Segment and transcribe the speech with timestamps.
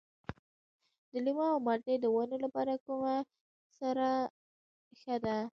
[1.11, 3.15] د لیمو او مالټې د ونو لپاره کومه
[3.79, 4.07] سره
[4.99, 5.37] ښه ده؟